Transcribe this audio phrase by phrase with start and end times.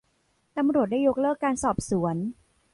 [0.57, 2.15] ตำรวจได้ยกเลิกการสอบสวน